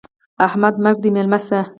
[0.45, 0.79] احمده!
[0.83, 1.59] مرګ دې مېلمه سه.